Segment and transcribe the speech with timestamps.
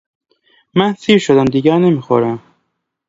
[0.75, 2.43] من سیر شدم دیگر نمیخورم